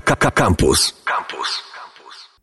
Campus. 0.00 0.94
Campus. 1.04 1.62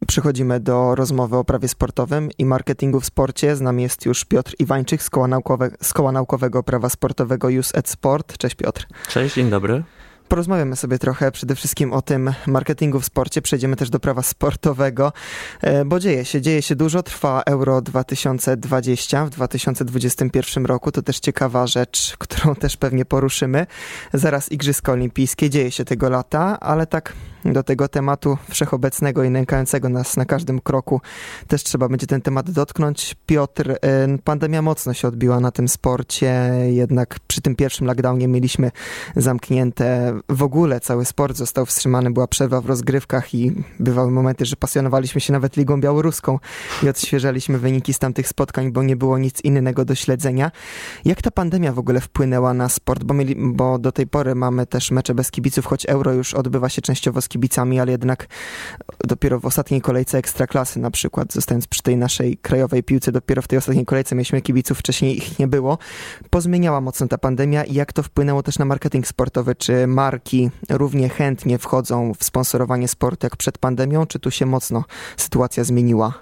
Przechodzimy 0.07 0.59
do 0.59 0.95
rozmowy 0.95 1.37
o 1.37 1.43
prawie 1.43 1.67
sportowym 1.67 2.29
i 2.37 2.45
marketingu 2.45 2.99
w 2.99 3.05
sporcie. 3.05 3.55
Z 3.55 3.61
nami 3.61 3.83
jest 3.83 4.05
już 4.05 4.25
Piotr 4.25 4.53
Iwańczyk 4.59 5.03
z 5.03 5.09
Koła, 5.09 5.27
Naukowe, 5.27 5.69
z 5.81 5.93
Koła 5.93 6.11
Naukowego 6.11 6.63
Prawa 6.63 6.89
Sportowego 6.89 7.47
Use 7.47 7.77
Ed 7.77 7.89
Sport. 7.89 8.37
Cześć 8.37 8.55
Piotr. 8.55 8.87
Cześć, 9.07 9.35
dzień 9.35 9.49
dobry. 9.49 9.83
Porozmawiamy 10.27 10.75
sobie 10.75 10.99
trochę 10.99 11.31
przede 11.31 11.55
wszystkim 11.55 11.93
o 11.93 12.01
tym 12.01 12.33
marketingu 12.47 12.99
w 12.99 13.05
sporcie. 13.05 13.41
Przejdziemy 13.41 13.75
też 13.75 13.89
do 13.89 13.99
prawa 13.99 14.21
sportowego, 14.21 15.13
e, 15.61 15.85
bo 15.85 15.99
dzieje 15.99 16.25
się, 16.25 16.41
dzieje 16.41 16.61
się 16.61 16.75
dużo. 16.75 17.03
Trwa 17.03 17.43
Euro 17.45 17.81
2020 17.81 19.25
w 19.25 19.29
2021 19.29 20.65
roku. 20.65 20.91
To 20.91 21.01
też 21.01 21.19
ciekawa 21.19 21.67
rzecz, 21.67 22.15
którą 22.19 22.55
też 22.55 22.77
pewnie 22.77 23.05
poruszymy. 23.05 23.67
Zaraz 24.13 24.51
Igrzyska 24.51 24.91
Olimpijskie, 24.91 25.49
dzieje 25.49 25.71
się 25.71 25.85
tego 25.85 26.09
lata, 26.09 26.59
ale 26.59 26.87
tak 26.87 27.13
do 27.45 27.63
tego 27.63 27.87
tematu 27.87 28.37
wszechobecnego 28.49 29.23
i 29.23 29.29
nękającego 29.29 29.89
nas 29.89 30.17
na 30.17 30.25
każdym 30.25 30.61
kroku 30.61 31.01
też 31.47 31.63
trzeba 31.63 31.89
będzie 31.89 32.07
ten 32.07 32.21
temat 32.21 32.51
dotknąć. 32.51 33.15
Piotr, 33.25 33.71
e, 33.71 33.77
pandemia 34.23 34.61
mocno 34.61 34.93
się 34.93 35.07
odbiła 35.07 35.39
na 35.39 35.51
tym 35.51 35.67
sporcie, 35.67 36.51
jednak 36.67 37.19
przy 37.27 37.41
tym 37.41 37.55
pierwszym 37.55 37.87
lockdownie 37.87 38.27
mieliśmy 38.27 38.71
zamknięte 39.15 40.14
w 40.29 40.43
ogóle 40.43 40.79
cały 40.79 41.05
sport 41.05 41.37
został 41.37 41.65
wstrzymany, 41.65 42.11
była 42.11 42.27
przerwa 42.27 42.61
w 42.61 42.65
rozgrywkach 42.65 43.33
i 43.33 43.63
bywały 43.79 44.11
momenty, 44.11 44.45
że 44.45 44.55
pasjonowaliśmy 44.55 45.21
się 45.21 45.33
nawet 45.33 45.57
Ligą 45.57 45.81
Białoruską 45.81 46.39
i 46.83 46.89
odświeżaliśmy 46.89 47.57
wyniki 47.57 47.93
z 47.93 47.99
tamtych 47.99 48.27
spotkań, 48.27 48.71
bo 48.71 48.83
nie 48.83 48.95
było 48.95 49.17
nic 49.17 49.41
innego 49.41 49.85
do 49.85 49.95
śledzenia. 49.95 50.51
Jak 51.05 51.21
ta 51.21 51.31
pandemia 51.31 51.73
w 51.73 51.79
ogóle 51.79 52.01
wpłynęła 52.01 52.53
na 52.53 52.69
sport? 52.69 53.03
Bo, 53.03 53.13
mieli, 53.13 53.35
bo 53.37 53.79
do 53.79 53.91
tej 53.91 54.07
pory 54.07 54.35
mamy 54.35 54.65
też 54.65 54.91
mecze 54.91 55.15
bez 55.15 55.31
kibiców, 55.31 55.65
choć 55.65 55.85
Euro 55.85 56.13
już 56.13 56.33
odbywa 56.33 56.69
się 56.69 56.81
częściowo 56.81 57.21
z 57.21 57.27
kibicami, 57.27 57.79
ale 57.79 57.91
jednak 57.91 58.27
dopiero 59.03 59.39
w 59.39 59.45
ostatniej 59.45 59.81
kolejce 59.81 60.17
Ekstraklasy 60.17 60.79
na 60.79 60.91
przykład, 60.91 61.33
zostając 61.33 61.67
przy 61.67 61.83
tej 61.83 61.97
naszej 61.97 62.37
krajowej 62.37 62.83
piłce, 62.83 63.11
dopiero 63.11 63.41
w 63.41 63.47
tej 63.47 63.57
ostatniej 63.57 63.85
kolejce 63.85 64.15
mieliśmy 64.15 64.41
kibiców, 64.41 64.79
wcześniej 64.79 65.17
ich 65.17 65.39
nie 65.39 65.47
było. 65.47 65.77
Pozmieniała 66.29 66.81
mocno 66.81 67.07
ta 67.07 67.17
pandemia 67.17 67.63
i 67.63 67.73
jak 67.73 67.93
to 67.93 68.03
wpłynęło 68.03 68.43
też 68.43 68.59
na 68.59 68.65
marketing 68.65 69.07
sportowy? 69.07 69.55
Czy 69.55 69.87
ma 69.87 70.04
marki 70.05 70.49
równie 70.69 71.09
chętnie 71.09 71.57
wchodzą 71.57 72.13
w 72.13 72.23
sponsorowanie 72.23 72.87
sportu 72.87 73.25
jak 73.25 73.35
przed 73.35 73.57
pandemią, 73.57 74.05
czy 74.05 74.19
tu 74.19 74.31
się 74.31 74.45
mocno 74.45 74.83
sytuacja 75.17 75.63
zmieniła? 75.63 76.13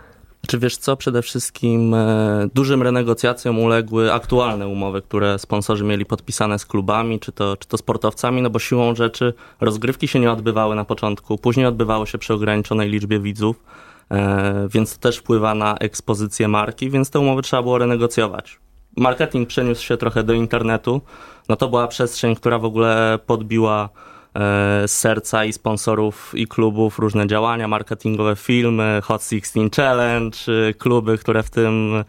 Czy 0.48 0.60
wiesz 0.60 0.78
co, 0.78 0.98
przede 0.98 1.22
wszystkim 1.22 1.94
e, 1.94 2.48
dużym 2.54 2.84
renegocjacjom 2.84 3.60
uległy 3.60 4.14
aktualne 4.14 4.68
umowy, 4.68 5.02
które 5.02 5.40
sponsorzy 5.40 5.84
mieli 5.84 6.06
podpisane 6.06 6.60
z 6.60 6.66
klubami, 6.66 7.20
czy 7.20 7.32
to, 7.32 7.58
czy 7.58 7.68
to 7.68 7.78
sportowcami, 7.78 8.42
no 8.42 8.50
bo 8.50 8.60
siłą 8.60 8.96
rzeczy 8.96 9.34
rozgrywki 9.62 10.08
się 10.08 10.20
nie 10.20 10.32
odbywały 10.32 10.76
na 10.76 10.86
początku, 10.86 11.38
później 11.38 11.66
odbywały 11.66 12.08
się 12.08 12.18
przy 12.18 12.34
ograniczonej 12.34 12.90
liczbie 12.90 13.20
widzów, 13.20 13.64
e, 14.12 14.68
więc 14.72 14.94
to 14.94 15.00
też 15.00 15.18
wpływa 15.18 15.56
na 15.56 15.78
ekspozycję 15.78 16.48
marki, 16.48 16.90
więc 16.90 17.10
te 17.10 17.20
umowy 17.20 17.42
trzeba 17.42 17.64
było 17.64 17.78
renegocjować 17.78 18.63
marketing 18.98 19.48
przeniósł 19.48 19.84
się 19.84 19.98
trochę 19.98 20.24
do 20.24 20.34
internetu, 20.34 21.02
no 21.50 21.56
to 21.56 21.70
była 21.70 21.88
przestrzeń, 21.88 22.36
która 22.36 22.60
w 22.60 22.66
ogóle 22.66 23.20
podbiła 23.26 23.90
z 24.34 24.84
e, 24.84 24.88
serca 24.88 25.46
i 25.46 25.54
sponsorów 25.54 26.32
i 26.36 26.48
klubów 26.48 27.00
różne 27.00 27.28
działania 27.28 27.68
marketingowe, 27.68 28.36
filmy, 28.36 29.02
Hot 29.04 29.24
16 29.24 29.70
Challenge, 29.76 30.38
kluby, 30.78 31.18
które 31.18 31.44
w 31.44 31.50
tym 31.50 32.04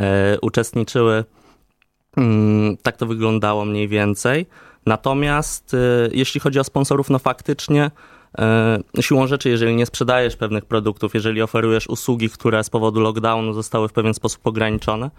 e, 0.00 0.38
uczestniczyły. 0.40 1.24
Mm, 2.16 2.76
tak 2.76 2.96
to 2.96 3.06
wyglądało 3.06 3.64
mniej 3.64 3.88
więcej. 3.88 4.46
Natomiast 4.86 5.74
e, 5.74 5.78
jeśli 6.12 6.40
chodzi 6.40 6.60
o 6.60 6.64
sponsorów, 6.64 7.10
no 7.10 7.18
faktycznie 7.18 7.90
siłą 9.00 9.26
rzeczy, 9.26 9.48
jeżeli 9.48 9.76
nie 9.76 9.86
sprzedajesz 9.86 10.36
pewnych 10.36 10.64
produktów, 10.64 11.14
jeżeli 11.14 11.42
oferujesz 11.42 11.86
usługi, 11.86 12.30
które 12.30 12.64
z 12.64 12.70
powodu 12.70 13.00
lockdownu 13.00 13.52
zostały 13.52 13.88
w 13.88 13.92
pewien 13.92 14.14
sposób 14.14 14.46
ograniczone, 14.46 15.10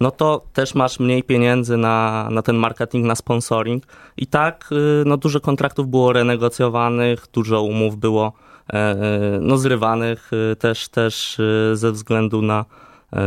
no 0.00 0.10
to 0.10 0.44
też 0.52 0.74
masz 0.74 1.00
mniej 1.00 1.22
pieniędzy 1.22 1.76
na, 1.76 2.28
na 2.30 2.42
ten 2.42 2.56
marketing, 2.56 3.06
na 3.06 3.14
sponsoring. 3.14 3.84
I 4.16 4.26
tak 4.26 4.68
y, 4.72 5.02
no, 5.06 5.16
dużo 5.16 5.40
kontraktów 5.40 5.88
było 5.88 6.12
renegocjowanych, 6.12 7.26
dużo 7.32 7.62
umów 7.62 7.96
było 7.96 8.32
e, 8.72 8.74
e, 8.74 8.98
no, 9.40 9.58
zrywanych 9.58 10.30
y, 10.52 10.56
też, 10.56 10.88
też 10.88 11.38
y, 11.38 11.70
ze 11.76 11.92
względu 11.92 12.42
na 12.42 12.64
e, 13.12 13.18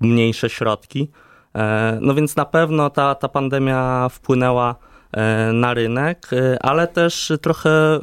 mniejsze 0.00 0.50
środki. 0.50 1.08
No 2.00 2.14
więc 2.14 2.36
na 2.36 2.44
pewno 2.44 2.90
ta, 2.90 3.14
ta 3.14 3.28
pandemia 3.28 4.08
wpłynęła 4.08 4.74
na 5.52 5.74
rynek, 5.74 6.30
ale 6.60 6.88
też 6.88 7.32
trochę 7.42 8.00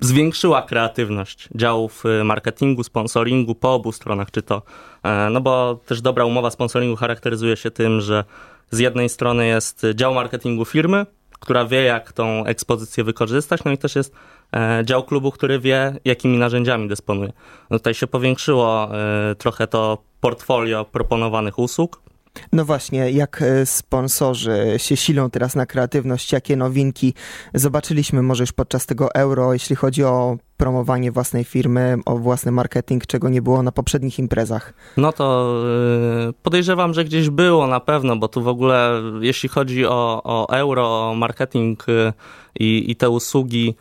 zwiększyła 0.00 0.62
kreatywność 0.62 1.48
działów 1.54 2.04
y, 2.20 2.24
marketingu, 2.24 2.82
sponsoringu 2.82 3.54
po 3.54 3.74
obu 3.74 3.92
stronach, 3.92 4.30
czy 4.30 4.42
to, 4.42 4.62
e, 5.02 5.30
no 5.30 5.40
bo 5.40 5.80
też 5.86 6.00
dobra 6.00 6.24
umowa 6.24 6.50
sponsoringu 6.50 6.96
charakteryzuje 6.96 7.56
się 7.56 7.70
tym, 7.70 8.00
że 8.00 8.24
z 8.70 8.78
jednej 8.78 9.08
strony 9.08 9.46
jest 9.46 9.86
dział 9.94 10.14
marketingu 10.14 10.64
firmy, 10.64 11.06
która 11.40 11.64
wie, 11.64 11.82
jak 11.82 12.12
tą 12.12 12.44
ekspozycję 12.44 13.04
wykorzystać, 13.04 13.64
no 13.64 13.70
i 13.70 13.78
też 13.78 13.96
jest 13.96 14.14
e, 14.54 14.82
dział 14.84 15.04
klubu, 15.04 15.30
który 15.30 15.58
wie, 15.58 15.96
jakimi 16.04 16.38
narzędziami 16.38 16.88
dysponuje. 16.88 17.32
No 17.70 17.78
tutaj 17.78 17.94
się 17.94 18.06
powiększyło 18.06 18.96
e, 18.96 19.34
trochę 19.34 19.66
to 19.66 19.98
portfolio 20.20 20.84
proponowanych 20.84 21.58
usług, 21.58 22.02
no 22.52 22.64
właśnie, 22.64 23.10
jak 23.10 23.42
e, 23.42 23.66
sponsorzy 23.66 24.74
się 24.76 24.96
silą 24.96 25.30
teraz 25.30 25.54
na 25.54 25.66
kreatywność, 25.66 26.32
jakie 26.32 26.56
nowinki 26.56 27.14
zobaczyliśmy 27.54 28.22
może 28.22 28.42
już 28.42 28.52
podczas 28.52 28.86
tego 28.86 29.14
euro, 29.14 29.52
jeśli 29.52 29.76
chodzi 29.76 30.04
o 30.04 30.36
promowanie 30.56 31.12
własnej 31.12 31.44
firmy, 31.44 31.96
o 32.06 32.16
własny 32.16 32.52
marketing, 32.52 33.06
czego 33.06 33.28
nie 33.28 33.42
było 33.42 33.62
na 33.62 33.72
poprzednich 33.72 34.18
imprezach? 34.18 34.74
No 34.96 35.12
to 35.12 35.54
e, 36.28 36.32
podejrzewam, 36.42 36.94
że 36.94 37.04
gdzieś 37.04 37.30
było 37.30 37.66
na 37.66 37.80
pewno, 37.80 38.16
bo 38.16 38.28
tu 38.28 38.42
w 38.42 38.48
ogóle 38.48 39.02
jeśli 39.20 39.48
chodzi 39.48 39.86
o, 39.86 40.20
o 40.24 40.56
euro, 40.56 41.10
o 41.10 41.14
marketing 41.14 41.86
e, 41.88 42.12
i, 42.60 42.90
i 42.90 42.96
te 42.96 43.10
usługi, 43.10 43.74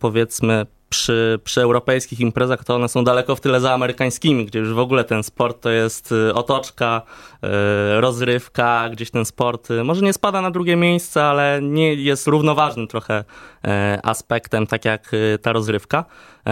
powiedzmy 0.00 0.66
przy, 0.94 1.38
przy 1.44 1.60
europejskich 1.60 2.20
imprezach 2.20 2.64
to 2.64 2.74
one 2.74 2.88
są 2.88 3.04
daleko 3.04 3.36
w 3.36 3.40
tyle 3.40 3.60
za 3.60 3.72
amerykańskimi, 3.72 4.46
gdzie 4.46 4.58
już 4.58 4.72
w 4.72 4.78
ogóle 4.78 5.04
ten 5.04 5.22
sport 5.22 5.60
to 5.60 5.70
jest 5.70 6.12
y, 6.12 6.34
otoczka, 6.34 7.02
y, 7.34 8.00
rozrywka, 8.00 8.88
gdzieś 8.92 9.10
ten 9.10 9.24
sport 9.24 9.70
y, 9.70 9.84
może 9.84 10.04
nie 10.04 10.12
spada 10.12 10.40
na 10.40 10.50
drugie 10.50 10.76
miejsce, 10.76 11.24
ale 11.24 11.60
nie 11.62 11.94
jest 11.94 12.26
równoważnym 12.26 12.86
trochę 12.86 13.24
aspektem, 14.02 14.66
tak 14.66 14.84
jak 14.84 15.12
ta 15.42 15.52
rozrywka. 15.52 16.04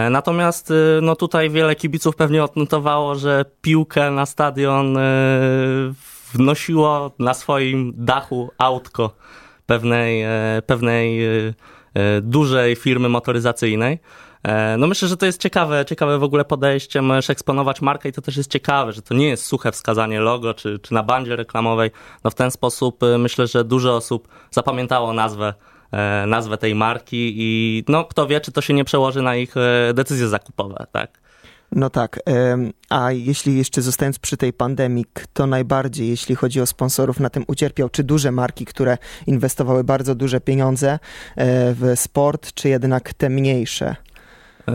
Natomiast 0.09 0.73
no 1.01 1.15
tutaj 1.15 1.49
wiele 1.49 1.75
kibiców 1.75 2.15
pewnie 2.15 2.43
odnotowało, 2.43 3.15
że 3.15 3.45
piłkę 3.61 4.11
na 4.11 4.25
stadion 4.25 4.97
wnosiło 6.33 7.11
na 7.19 7.33
swoim 7.33 7.93
dachu 7.95 8.51
autko 8.57 9.15
pewnej, 9.65 10.25
pewnej 10.65 11.19
dużej 12.21 12.75
firmy 12.75 13.09
motoryzacyjnej. 13.09 13.99
E, 14.43 14.77
no 14.77 14.87
myślę, 14.87 15.07
że 15.07 15.17
to 15.17 15.25
jest 15.25 15.41
ciekawe, 15.41 15.85
ciekawe 15.85 16.19
w 16.19 16.23
ogóle 16.23 16.45
podejście. 16.45 17.01
Możesz 17.01 17.29
eksponować 17.29 17.81
markę 17.81 18.09
i 18.09 18.11
to 18.11 18.21
też 18.21 18.37
jest 18.37 18.51
ciekawe, 18.51 18.93
że 18.93 19.01
to 19.01 19.13
nie 19.13 19.27
jest 19.27 19.45
suche 19.45 19.71
wskazanie 19.71 20.19
logo 20.19 20.53
czy, 20.53 20.79
czy 20.79 20.93
na 20.93 21.03
bandzie 21.03 21.35
reklamowej. 21.35 21.91
No 22.23 22.31
w 22.31 22.35
ten 22.35 22.51
sposób 22.51 23.03
y, 23.03 23.17
myślę, 23.17 23.47
że 23.47 23.63
dużo 23.63 23.95
osób 23.95 24.27
zapamiętało 24.51 25.13
nazwę 25.13 25.53
e, 25.91 26.25
nazwę 26.27 26.57
tej 26.57 26.75
marki 26.75 27.33
i 27.37 27.83
no 27.87 28.05
kto 28.05 28.27
wie, 28.27 28.41
czy 28.41 28.51
to 28.51 28.61
się 28.61 28.73
nie 28.73 28.85
przełoży 28.85 29.21
na 29.21 29.35
ich 29.35 29.57
e, 29.57 29.93
decyzje 29.93 30.27
zakupowe, 30.27 30.85
tak? 30.91 31.23
No 31.75 31.89
tak, 31.89 32.19
a 32.89 33.11
jeśli 33.11 33.57
jeszcze 33.57 33.81
zostając 33.81 34.19
przy 34.19 34.37
tej 34.37 34.53
pandemii, 34.53 35.05
kto 35.13 35.47
najbardziej, 35.47 36.09
jeśli 36.09 36.35
chodzi 36.35 36.61
o 36.61 36.65
sponsorów, 36.65 37.19
na 37.19 37.29
tym 37.29 37.43
ucierpiał? 37.47 37.89
Czy 37.89 38.03
duże 38.03 38.31
marki, 38.31 38.65
które 38.65 38.97
inwestowały 39.27 39.83
bardzo 39.83 40.15
duże 40.15 40.41
pieniądze 40.41 40.99
w 41.75 41.91
sport, 41.95 42.53
czy 42.53 42.69
jednak 42.69 43.13
te 43.13 43.29
mniejsze? 43.29 43.95
E, 44.67 44.73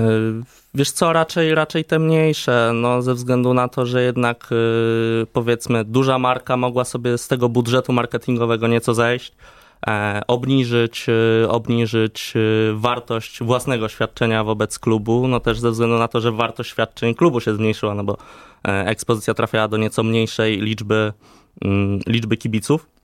wiesz 0.75 0.91
co, 0.91 1.13
raczej, 1.13 1.55
raczej 1.55 1.85
te 1.85 1.99
mniejsze, 1.99 2.71
no, 2.75 3.03
ze 3.03 3.15
względu 3.15 3.55
na 3.55 3.69
to, 3.69 3.87
że 3.87 4.03
jednak 4.03 4.49
e, 4.53 5.27
powiedzmy 5.27 5.85
duża 5.85 6.19
marka 6.19 6.57
mogła 6.57 6.85
sobie 6.85 7.19
z 7.19 7.29
tego 7.29 7.49
budżetu 7.49 7.93
marketingowego 7.93 8.69
nieco 8.69 8.95
zejść, 8.95 9.33
e, 9.87 10.23
obniżyć, 10.27 11.07
obniżyć 11.49 12.35
wartość 12.75 13.43
własnego 13.43 13.89
świadczenia 13.89 14.45
wobec 14.45 14.79
klubu, 14.79 15.29
no 15.29 15.41
też 15.41 15.61
ze 15.61 15.71
względu 15.71 15.99
na 15.99 16.09
to, 16.09 16.21
że 16.21 16.33
wartość 16.33 16.71
świadczeń 16.71 17.15
klubu 17.15 17.41
się 17.41 17.55
zmniejszyła, 17.55 17.95
no 17.95 18.05
bo 18.05 18.17
ekspozycja 18.65 19.35
trafiała 19.35 19.69
do 19.69 19.77
nieco 19.77 20.03
mniejszej 20.03 20.61
liczby, 20.61 21.13
mm, 21.65 22.01
liczby 22.07 22.37
kibiców. 22.37 22.98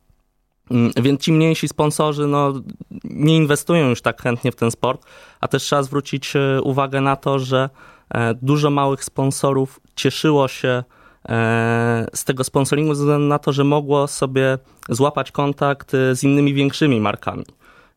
Mm, 0.70 0.92
więc 0.96 1.20
ci 1.20 1.32
mniejsi 1.32 1.68
sponsorzy 1.68 2.26
no, 2.26 2.52
nie 3.04 3.36
inwestują 3.36 3.88
już 3.88 4.02
tak 4.02 4.22
chętnie 4.22 4.52
w 4.52 4.56
ten 4.56 4.70
sport, 4.70 5.06
a 5.40 5.48
też 5.48 5.62
trzeba 5.62 5.82
zwrócić 5.82 6.36
e, 6.36 6.62
uwagę 6.62 7.00
na 7.00 7.16
to, 7.16 7.38
że 7.38 7.70
e, 8.10 8.34
dużo 8.34 8.70
małych 8.70 9.04
sponsorów 9.04 9.80
cieszyło 9.96 10.48
się 10.48 10.84
e, 11.28 12.06
z 12.14 12.24
tego 12.24 12.44
sponsoringu 12.44 12.94
ze 12.94 13.02
względu 13.02 13.26
na 13.26 13.38
to, 13.38 13.52
że 13.52 13.64
mogło 13.64 14.06
sobie 14.06 14.58
złapać 14.88 15.32
kontakt 15.32 15.92
z 16.12 16.24
innymi 16.24 16.54
większymi 16.54 17.00
markami. 17.00 17.44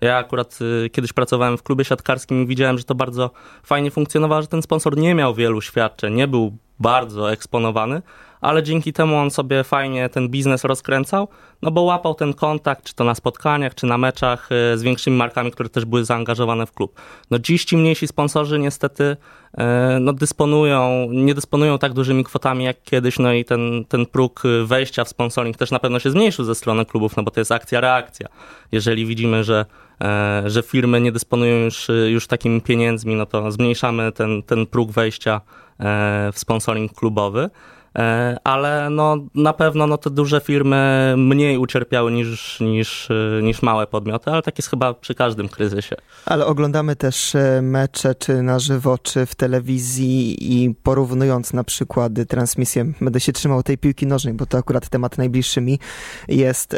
Ja 0.02 0.18
akurat 0.18 0.60
kiedyś 0.92 1.14
pracowałem 1.14 1.58
w 1.58 1.64
klubie 1.64 1.86
siatkarskim 1.86 2.44
i 2.44 2.48
widziałem, 2.48 2.78
że 2.78 2.84
to 2.84 2.96
bardzo 2.96 3.32
fajnie 3.64 3.92
funkcjonowało, 3.92 4.42
że 4.42 4.48
ten 4.48 4.62
sponsor 4.62 4.98
nie 4.98 5.16
miał 5.16 5.34
wielu 5.34 5.62
świadczeń, 5.62 6.14
nie 6.14 6.28
był 6.28 6.58
bardzo 6.80 7.32
eksponowany, 7.32 8.02
ale 8.42 8.64
dzięki 8.64 8.94
temu 8.94 9.16
on 9.16 9.32
sobie 9.32 9.64
fajnie 9.64 10.10
ten 10.10 10.30
biznes 10.30 10.64
rozkręcał, 10.64 11.28
no 11.62 11.72
bo 11.72 11.82
łapał 11.82 12.14
ten 12.16 12.34
kontakt, 12.34 12.84
czy 12.84 12.96
to 12.96 13.04
na 13.04 13.16
spotkaniach, 13.16 13.76
czy 13.76 13.86
na 13.86 13.98
meczach 13.98 14.50
e, 14.52 14.78
z 14.78 14.84
większymi 14.84 15.18
markami, 15.18 15.52
które 15.52 15.70
też 15.70 15.86
były 15.86 16.06
zaangażowane 16.06 16.66
w 16.66 16.72
klub. 16.72 17.02
No 17.32 17.40
dziś 17.40 17.66
ci 17.66 17.78
mniejsi 17.78 18.08
sponsorzy 18.08 18.60
niestety 18.60 19.18
e, 19.58 19.98
no 20.02 20.14
dysponują, 20.14 21.08
nie 21.12 21.34
dysponują 21.34 21.80
tak 21.80 21.94
dużymi 21.94 22.24
kwotami 22.24 22.64
jak 22.66 22.84
kiedyś, 22.84 23.20
no 23.20 23.34
i 23.34 23.46
ten, 23.46 23.86
ten 23.86 24.06
próg 24.06 24.44
wejścia 24.66 25.04
w 25.04 25.10
sponsoring 25.10 25.58
też 25.58 25.72
na 25.72 25.80
pewno 25.80 26.00
się 26.00 26.12
zmniejszył 26.12 26.46
ze 26.46 26.56
strony 26.56 26.86
klubów, 26.86 27.18
no 27.18 27.24
bo 27.24 27.32
to 27.32 27.40
jest 27.40 27.52
akcja-reakcja. 27.52 28.28
Jeżeli 28.72 29.06
widzimy, 29.06 29.44
że 29.44 29.66
e, 30.02 30.44
że 30.46 30.64
firmy 30.64 31.02
nie 31.02 31.12
dysponują 31.12 31.56
już, 31.56 31.88
już 32.08 32.28
takimi 32.28 32.62
pieniędzmi, 32.62 33.16
no 33.16 33.26
to 33.26 33.52
zmniejszamy 33.52 34.12
ten, 34.12 34.44
ten 34.44 34.66
próg 34.66 34.92
wejścia 34.92 35.42
w 35.80 36.40
sponsoring 36.40 36.94
klubowy. 36.94 37.50
E, 37.98 38.38
ale 38.44 38.90
no, 38.90 39.18
na 39.36 39.54
pewno 39.54 39.88
no, 39.88 39.98
te 39.98 40.10
duże 40.10 40.42
firmy 40.42 41.14
mniej 41.18 41.58
ucierpiały 41.58 42.12
niż, 42.12 42.60
niż, 42.60 43.12
e, 43.12 43.42
niż 43.44 43.62
małe 43.62 43.88
podmioty, 43.88 44.32
ale 44.32 44.42
tak 44.42 44.58
jest 44.58 44.70
chyba 44.70 44.94
przy 44.94 45.16
każdym 45.16 45.50
kryzysie. 45.50 45.96
Ale 46.26 46.46
oglądamy 46.46 46.96
też 46.96 47.36
e, 47.36 47.62
mecze 47.62 48.16
czy 48.16 48.42
na 48.42 48.60
żywo, 48.60 48.98
czy 48.98 49.26
w 49.26 49.36
telewizji 49.36 50.38
i 50.64 50.76
porównując 50.84 51.54
na 51.54 51.64
przykład 51.64 52.12
transmisję, 52.28 52.86
będę 53.02 53.20
się 53.20 53.34
trzymał 53.34 53.64
tej 53.64 53.78
piłki 53.78 54.08
nożnej, 54.08 54.34
bo 54.34 54.46
to 54.46 54.58
akurat 54.58 54.90
temat 54.90 55.18
najbliższy 55.18 55.62
mi 55.62 55.80
jest. 56.28 56.76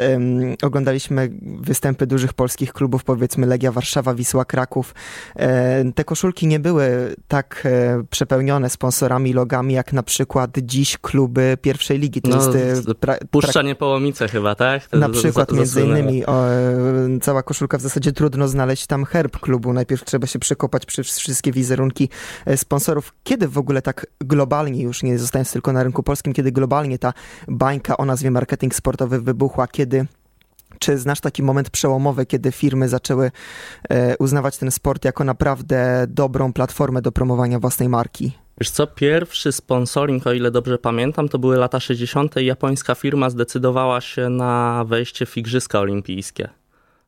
Oglądaliśmy 0.63 1.30
występy 1.42 2.07
dużych 2.07 2.33
polskich 2.33 2.74
klubów, 2.74 3.04
powiedzmy 3.04 3.48
Legia 3.48 3.71
Warszawa, 3.71 4.13
Wisła 4.13 4.45
Kraków. 4.45 4.95
Te 5.95 6.04
koszulki 6.04 6.48
nie 6.48 6.60
były 6.60 7.16
tak 7.27 7.68
przepełnione 8.10 8.69
sponsorami, 8.69 9.33
logami, 9.33 9.74
jak 9.74 9.94
na 9.94 10.04
przykład 10.04 10.51
dziś 10.57 10.98
kluby 11.09 11.57
pierwszej 11.61 12.00
ligi. 12.00 12.21
To 12.21 12.29
no, 12.29 12.35
jest 12.35 12.89
e, 12.89 12.95
pra, 12.95 13.17
Puszcza 13.31 13.61
Niepołomice 13.61 14.27
chyba, 14.27 14.56
tak? 14.56 14.88
To 14.88 14.97
na 14.97 15.09
przykład, 15.09 15.51
między 15.51 15.81
innymi 15.81 16.25
o, 16.25 16.47
e, 16.50 17.19
cała 17.21 17.44
koszulka 17.44 17.77
w 17.77 17.81
zasadzie 17.81 18.11
trudno 18.11 18.47
znaleźć 18.47 18.88
tam 18.88 19.06
herb 19.06 19.39
klubu. 19.39 19.73
Najpierw 19.73 20.06
trzeba 20.06 20.27
się 20.27 20.39
przekopać 20.39 20.85
przez 20.85 21.19
wszystkie 21.19 21.51
wizerunki 21.51 22.09
e, 22.45 22.57
sponsorów. 22.57 23.13
Kiedy 23.23 23.47
w 23.47 23.57
ogóle 23.57 23.81
tak 23.81 24.06
globalnie, 24.19 24.83
już 24.83 25.03
nie 25.03 25.19
zostając 25.19 25.53
tylko 25.53 25.73
na 25.73 25.83
rynku 25.83 26.03
polskim, 26.03 26.33
kiedy 26.33 26.51
globalnie 26.51 27.00
ta 27.00 27.13
bańka 27.47 27.97
o 27.97 28.06
nazwie 28.06 28.31
marketing 28.31 28.75
sportowy 28.75 29.21
wybuchła, 29.21 29.67
kiedy 29.67 30.06
czy 30.79 30.97
znasz 30.97 31.21
taki 31.21 31.44
moment 31.44 31.69
przełomowy, 31.69 32.25
kiedy 32.25 32.51
firmy 32.51 32.89
zaczęły 32.89 33.31
uznawać 34.19 34.57
ten 34.57 34.71
sport 34.71 35.06
jako 35.06 35.23
naprawdę 35.23 36.06
dobrą 36.07 36.53
platformę 36.53 37.01
do 37.01 37.11
promowania 37.11 37.59
własnej 37.59 37.89
marki? 37.89 38.31
Wiesz 38.59 38.69
co, 38.69 38.88
pierwszy 38.88 39.51
sponsoring, 39.51 40.27
o 40.27 40.33
ile 40.33 40.51
dobrze 40.51 40.77
pamiętam, 40.77 41.29
to 41.29 41.39
były 41.39 41.57
lata 41.57 41.79
60. 41.79 42.35
Japońska 42.35 42.95
firma 42.95 43.29
zdecydowała 43.29 44.01
się 44.01 44.29
na 44.29 44.83
wejście 44.88 45.25
w 45.25 45.38
Igrzyska 45.38 45.79
Olimpijskie. 45.79 46.50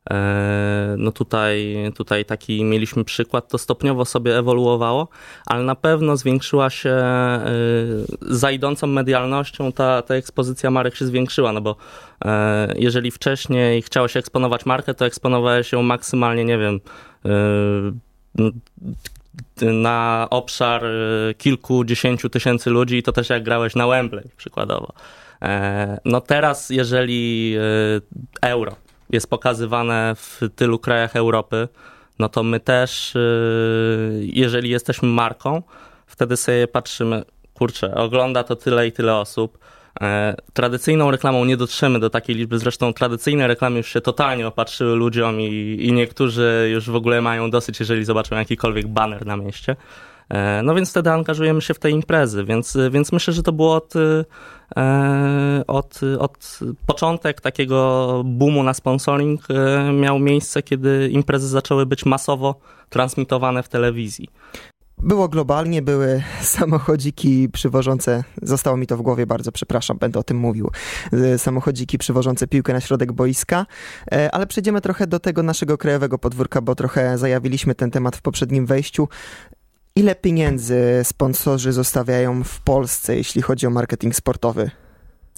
E, 0.10 0.96
no 0.98 1.12
tutaj, 1.12 1.76
tutaj 1.96 2.26
taki 2.26 2.64
mieliśmy 2.64 3.04
przykład, 3.04 3.48
to 3.48 3.58
stopniowo 3.58 4.06
sobie 4.06 4.38
ewoluowało, 4.38 5.08
ale 5.46 5.64
na 5.64 5.76
pewno 5.76 6.18
zwiększyła 6.18 6.70
się 6.70 6.90
e, 6.90 7.46
za 8.22 8.52
idącą 8.52 8.88
medialnością 8.88 9.72
ta, 9.72 10.02
ta 10.02 10.16
ekspozycja 10.16 10.72
marek 10.72 10.96
się 10.96 11.06
zwiększyła, 11.06 11.52
no 11.52 11.62
bo 11.62 11.76
e, 12.26 12.74
jeżeli 12.78 13.12
wcześniej 13.12 13.82
chciało 13.82 14.08
się 14.08 14.20
eksponować 14.20 14.66
markę, 14.66 14.94
to 14.94 15.06
eksponowałeś 15.06 15.72
ją 15.72 15.82
maksymalnie, 15.84 16.46
nie 16.46 16.58
wiem, 16.58 16.80
na 19.62 20.28
obszar 20.30 20.86
y, 20.86 21.36
kilkudziesięciu 21.38 22.30
tysięcy 22.30 22.70
ludzi 22.70 22.98
i 22.98 23.04
to 23.04 23.12
też 23.12 23.30
jak 23.30 23.44
grałeś 23.44 23.76
na 23.76 23.88
Wembley 23.88 24.30
przykładowo. 24.38 24.94
E, 25.42 26.00
no 26.06 26.22
teraz, 26.22 26.70
jeżeli 26.70 27.54
y, 27.58 28.02
euro 28.42 28.76
jest 29.10 29.30
pokazywane 29.30 30.16
w 30.16 30.42
tylu 30.56 30.80
krajach 30.80 31.16
Europy, 31.16 31.68
no 32.20 32.30
to 32.30 32.44
my 32.44 32.60
też, 32.60 33.16
y, 33.16 34.22
jeżeli 34.34 34.70
jesteśmy 34.70 35.10
marką, 35.10 35.62
wtedy 36.08 36.38
sobie 36.38 36.68
patrzymy, 36.68 37.24
kurczę, 37.54 37.96
ogląda 37.96 38.44
to 38.44 38.56
tyle 38.56 38.88
i 38.88 38.92
tyle 38.92 39.16
osób, 39.16 39.58
tradycyjną 40.54 41.12
reklamą 41.12 41.46
nie 41.46 41.58
dotrzemy 41.58 42.00
do 42.00 42.10
takiej 42.10 42.36
liczby, 42.36 42.60
zresztą 42.60 42.94
tradycyjne 42.94 43.48
reklamy 43.48 43.78
już 43.78 43.88
się 43.88 44.02
totalnie 44.02 44.48
opatrzyły 44.48 44.96
ludziom 44.96 45.42
i, 45.42 45.78
i 45.82 45.94
niektórzy 45.94 46.70
już 46.74 46.90
w 46.90 46.96
ogóle 46.96 47.22
mają 47.22 47.50
dosyć, 47.50 47.80
jeżeli 47.80 48.06
zobaczą 48.06 48.36
jakikolwiek 48.36 48.88
banner 48.88 49.26
na 49.26 49.38
mieście. 49.38 49.76
E, 50.30 50.62
no 50.64 50.76
więc 50.76 50.90
wtedy 50.90 51.12
angażujemy 51.12 51.62
się 51.62 51.74
w 51.74 51.80
te 51.80 51.90
imprezy, 51.90 52.44
więc, 52.44 52.78
więc 52.92 53.12
myślę, 53.12 53.34
że 53.34 53.44
to 53.44 53.52
było 53.52 53.76
od, 53.76 53.94
e, 53.96 55.64
od, 55.68 56.00
od 56.20 56.60
początek 56.86 57.42
takiego 57.42 58.22
boomu 58.26 58.64
na 58.64 58.74
sponsoring 58.74 59.48
miał 59.94 60.20
miejsce, 60.20 60.64
kiedy 60.64 61.10
imprezy 61.12 61.48
zaczęły 61.48 61.86
być 61.86 62.06
masowo 62.06 62.56
transmitowane 62.90 63.64
w 63.64 63.70
telewizji. 63.70 64.30
Było 65.04 65.30
globalnie, 65.30 65.82
były 65.82 66.24
samochodziki 66.42 67.50
przywożące, 67.50 68.24
zostało 68.42 68.78
mi 68.78 68.88
to 68.88 68.98
w 68.98 69.02
głowie 69.02 69.26
bardzo, 69.26 69.52
przepraszam, 69.52 69.98
będę 69.98 70.20
o 70.20 70.24
tym 70.24 70.38
mówił, 70.38 70.72
e, 71.14 71.38
samochodziki 71.38 71.98
przywożące 71.98 72.48
piłkę 72.48 72.74
na 72.74 72.82
środek 72.82 73.12
boiska, 73.12 73.66
e, 74.12 74.32
ale 74.32 74.48
przejdziemy 74.48 74.82
trochę 74.82 75.08
do 75.08 75.20
tego 75.20 75.44
naszego 75.44 75.78
krajowego 75.78 76.18
podwórka, 76.18 76.62
bo 76.62 76.76
trochę 76.76 77.18
zajawiliśmy 77.18 77.76
ten 77.76 77.92
temat 77.92 78.16
w 78.16 78.22
poprzednim 78.22 78.66
wejściu. 78.66 79.08
Ile 79.96 80.16
pieniędzy 80.16 81.02
sponsorzy 81.04 81.72
zostawiają 81.72 82.44
w 82.44 82.62
Polsce, 82.62 83.16
jeśli 83.16 83.42
chodzi 83.42 83.68
o 83.68 83.70
marketing 83.70 84.16
sportowy? 84.16 84.72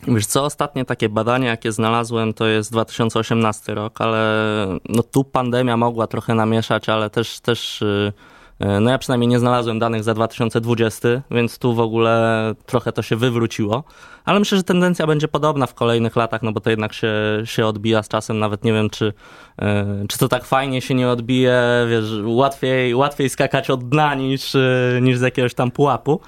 Wiesz 0.07 0.25
co, 0.25 0.45
ostatnie 0.45 0.85
takie 0.85 1.09
badanie, 1.09 1.47
jakie 1.47 1.71
znalazłem, 1.71 2.33
to 2.33 2.47
jest 2.47 2.71
2018 2.71 3.73
rok, 3.73 4.01
ale 4.01 4.67
no 4.89 5.03
tu 5.03 5.23
pandemia 5.23 5.77
mogła 5.77 6.07
trochę 6.07 6.35
namieszać, 6.35 6.89
ale 6.89 7.09
też, 7.09 7.39
też 7.39 7.81
y, 7.81 8.13
no 8.59 8.91
ja 8.91 8.97
przynajmniej 8.97 9.27
nie 9.27 9.39
znalazłem 9.39 9.79
danych 9.79 10.03
za 10.03 10.13
2020, 10.13 11.09
więc 11.31 11.57
tu 11.57 11.73
w 11.73 11.79
ogóle 11.79 12.53
trochę 12.65 12.91
to 12.91 13.01
się 13.01 13.15
wywróciło. 13.15 13.83
Ale 14.25 14.39
myślę, 14.39 14.57
że 14.57 14.63
tendencja 14.63 15.07
będzie 15.07 15.27
podobna 15.27 15.65
w 15.65 15.73
kolejnych 15.73 16.15
latach, 16.15 16.41
no 16.41 16.51
bo 16.51 16.59
to 16.59 16.69
jednak 16.69 16.93
się, 16.93 17.13
się 17.45 17.65
odbija 17.65 18.03
z 18.03 18.07
czasem. 18.07 18.39
Nawet 18.39 18.63
nie 18.63 18.73
wiem, 18.73 18.89
czy, 18.89 19.13
e, 19.61 20.05
czy 20.09 20.17
to 20.17 20.27
tak 20.27 20.45
fajnie 20.45 20.81
się 20.81 20.93
nie 20.93 21.09
odbije. 21.09 21.61
Wiesz, 21.89 22.05
łatwiej, 22.23 22.95
łatwiej 22.95 23.29
skakać 23.29 23.69
od 23.69 23.89
dna 23.89 24.15
niż, 24.15 24.55
e, 24.55 24.99
niż 25.01 25.17
z 25.17 25.21
jakiegoś 25.21 25.53
tam 25.53 25.71
pułapu. 25.71 26.19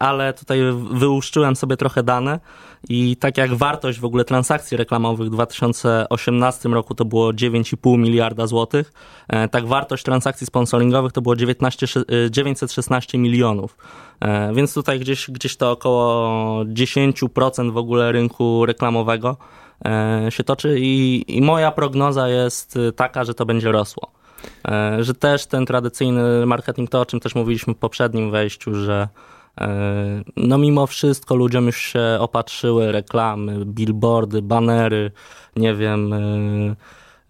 Ale 0.00 0.32
tutaj 0.32 0.60
wyłuszczyłem 0.90 1.56
sobie 1.56 1.76
trochę 1.76 2.02
dane. 2.02 2.40
I 2.88 3.16
tak 3.16 3.38
jak 3.38 3.54
wartość 3.54 4.00
w 4.00 4.04
ogóle 4.04 4.24
transakcji 4.24 4.76
reklamowych 4.76 5.28
w 5.28 5.30
2018 5.30 6.68
roku 6.68 6.94
to 6.94 7.04
było 7.04 7.32
9,5 7.32 7.98
miliarda 7.98 8.46
złotych, 8.46 8.92
e, 9.28 9.48
tak 9.48 9.66
wartość 9.66 10.04
transakcji 10.04 10.46
sponsoringowych 10.46 11.12
to 11.12 11.22
było 11.22 11.36
19, 11.36 11.86
916 12.30 13.18
e, 13.18 13.20
milionów. 13.20 13.76
E, 14.20 14.54
więc 14.54 14.74
tutaj 14.74 15.00
gdzieś, 15.00 15.30
gdzieś 15.30 15.56
to 15.56 15.70
około 15.70 16.64
10% 16.64 17.72
w 17.72 17.76
ogóle 17.76 18.12
rynku 18.12 18.66
reklamowego 18.66 19.36
się 20.28 20.44
toczy 20.44 20.76
i, 20.80 21.24
i 21.36 21.42
moja 21.42 21.70
prognoza 21.70 22.28
jest 22.28 22.78
taka, 22.96 23.24
że 23.24 23.34
to 23.34 23.46
będzie 23.46 23.72
rosło. 23.72 24.15
Że 25.00 25.14
też 25.14 25.46
ten 25.46 25.66
tradycyjny 25.66 26.46
marketing, 26.46 26.90
to 26.90 27.00
o 27.00 27.06
czym 27.06 27.20
też 27.20 27.34
mówiliśmy 27.34 27.74
w 27.74 27.78
poprzednim 27.78 28.30
wejściu, 28.30 28.74
że 28.74 29.08
E, 29.60 29.68
no 30.36 30.58
mimo 30.58 30.86
wszystko 30.86 31.34
ludziom 31.34 31.66
już 31.66 31.76
się 31.76 32.16
opatrzyły 32.20 32.92
reklamy, 32.92 33.64
billboardy, 33.64 34.42
banery, 34.42 35.10
nie 35.56 35.74
wiem. 35.74 36.14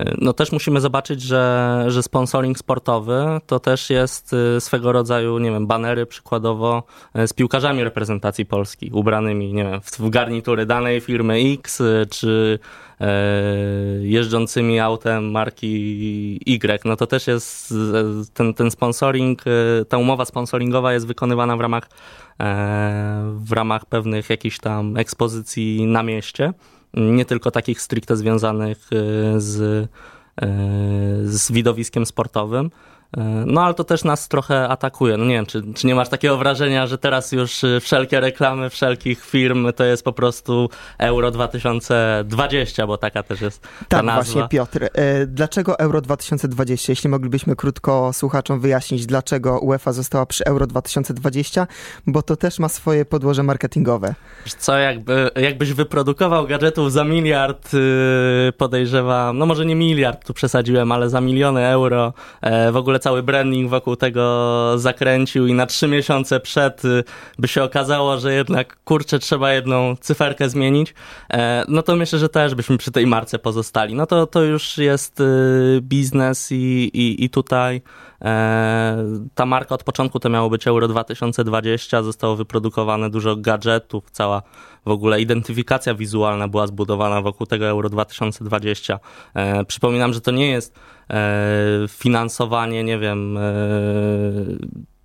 E, 0.00 0.07
e, 0.07 0.15
no 0.19 0.33
też 0.33 0.53
musimy 0.53 0.81
zobaczyć, 0.81 1.23
że, 1.23 1.85
że 1.88 2.03
sponsoring 2.03 2.59
sportowy 2.59 3.25
to 3.47 3.61
też 3.61 3.91
jest 3.91 4.35
swego 4.59 4.93
rodzaju, 4.93 5.38
nie 5.38 5.50
wiem, 5.50 5.67
banery 5.67 6.07
przykładowo 6.07 6.83
z 7.26 7.33
piłkarzami 7.33 7.85
reprezentacji 7.85 8.47
Polski, 8.47 8.91
ubranymi, 8.93 9.53
nie 9.53 9.65
wiem, 9.65 9.81
w 9.81 10.11
garnitury 10.11 10.67
danej 10.67 11.00
firmy 11.00 11.35
X, 11.55 11.83
czy 12.11 12.59
jeżdżącymi 14.00 14.81
autem 14.81 15.31
marki 15.31 16.41
Y. 16.47 16.85
No 16.85 16.97
to 16.97 17.07
też 17.07 17.26
jest 17.26 17.75
ten, 18.35 18.55
ten 18.55 18.71
sponsoring, 18.71 19.43
ta 19.88 19.99
umowa 19.99 20.25
sponsoringowa 20.25 20.93
jest 20.93 21.07
wykonywana 21.07 21.57
w 21.57 21.61
ramach, 21.61 21.88
w 23.35 23.53
ramach 23.53 23.87
pewnych 23.87 24.31
jakichś 24.31 24.59
tam 24.59 24.97
ekspozycji 24.97 25.87
na 25.87 26.03
mieście, 26.03 26.53
nie 26.97 27.25
tylko 27.25 27.50
takich 27.50 27.81
stricte 27.81 28.17
związanych 28.17 28.79
z, 29.37 29.88
z 31.25 31.53
widowiskiem 31.53 32.07
sportowym. 32.07 32.71
E, 33.17 33.23
no 33.47 33.63
ale 33.63 33.75
to 33.75 33.85
też 33.85 34.05
nas 34.05 34.29
trochę 34.29 34.69
atakuje. 34.69 35.17
No 35.17 35.25
nie 35.25 35.35
wiem, 35.35 35.47
czy, 35.47 35.63
czy 35.75 35.87
nie 35.87 35.95
masz 35.95 36.09
takiego 36.09 36.37
wrażenia, 36.37 36.87
że 36.87 36.99
teraz 36.99 37.33
już 37.33 37.65
y, 37.65 37.81
wszelkie 37.81 38.21
reklamy 38.21 38.71
wszelkich 38.71 39.25
firm 39.25 39.73
to 39.73 39.85
jest 39.85 40.05
po 40.05 40.13
prostu 40.13 40.71
Euro 40.99 41.31
2020, 41.31 42.87
bo 42.87 42.99
taka 42.99 43.23
też 43.23 43.41
jest 43.41 43.63
tak, 43.63 43.89
ta 43.89 44.03
nazwa. 44.03 44.23
właśnie 44.23 44.49
Piotr. 44.49 44.85
E, 44.95 45.27
dlaczego 45.27 45.79
Euro 45.79 46.01
2020? 46.01 46.93
Jeśli 46.93 47.11
moglibyśmy 47.11 47.57
krótko 47.57 48.13
słuchaczom 48.13 48.61
wyjaśnić, 48.61 49.07
dlaczego 49.07 49.59
UEFA 49.59 49.93
została 49.93 50.27
przy 50.27 50.45
Euro 50.45 50.67
2020, 50.67 51.67
bo 52.07 52.23
to 52.23 52.37
też 52.37 52.59
ma 52.59 52.69
swoje 52.69 53.05
podłoże 53.05 53.43
marketingowe. 53.43 54.15
Co, 54.59 54.79
jakby, 54.79 55.31
jakbyś 55.37 55.73
wyprodukował 55.73 56.47
gadżetów 56.47 56.93
za 56.93 57.05
miliard, 57.05 57.75
y, 57.75 58.53
podejrzewam, 58.53 59.39
no 59.39 59.47
może 59.47 59.67
nie 59.67 59.77
miliard, 59.77 60.27
tu 60.27 60.35
przesadziłem, 60.35 60.93
ale 60.93 61.11
za 61.11 61.21
miliony 61.21 61.67
euro, 61.67 62.13
e, 62.41 62.73
w 62.73 62.77
ogóle 62.77 62.99
cały 63.07 63.23
branding 63.23 63.71
wokół 63.71 63.97
tego 63.97 64.75
zakręcił 64.79 65.47
i 65.47 65.55
na 65.55 65.67
trzy 65.67 65.89
miesiące 65.89 66.41
przed 66.41 66.85
y, 66.85 67.05
by 67.39 67.49
się 67.49 67.63
okazało, 67.63 68.19
że 68.19 68.35
jednak 68.35 68.77
kurczę 68.85 69.19
trzeba 69.19 69.53
jedną 69.53 69.97
cyferkę 69.97 70.49
zmienić, 70.49 70.95
e, 71.33 71.65
no 71.69 71.83
to 71.83 71.97
myślę, 71.97 72.19
że 72.19 72.29
też 72.29 72.55
byśmy 72.55 72.79
przy 72.79 72.91
tej 72.91 73.07
marce 73.07 73.39
pozostali. 73.39 73.95
No 73.95 74.07
to, 74.07 74.27
to 74.27 74.43
już 74.43 74.79
jest 74.79 75.21
y, 75.21 75.25
biznes 75.83 76.53
i, 76.53 76.91
i, 76.95 77.25
i 77.25 77.31
tutaj 77.31 77.83
ta 79.35 79.47
marka 79.47 79.75
od 79.75 79.85
początku 79.85 80.21
to 80.21 80.29
miało 80.29 80.51
być 80.51 80.67
Euro 80.67 80.89
2020, 80.89 82.03
zostało 82.03 82.37
wyprodukowane 82.37 83.11
dużo 83.11 83.37
gadżetów, 83.37 84.11
cała 84.11 84.43
w 84.87 84.91
ogóle 84.91 85.21
identyfikacja 85.21 85.95
wizualna 85.95 86.49
była 86.49 86.67
zbudowana 86.67 87.23
wokół 87.23 87.47
tego 87.47 87.67
Euro 87.67 87.89
2020. 87.89 89.01
E, 89.35 89.65
przypominam, 89.65 90.13
że 90.13 90.21
to 90.21 90.31
nie 90.31 90.51
jest 90.51 90.75
finansowanie, 91.89 92.85
nie 92.85 92.99
wiem, 92.99 93.39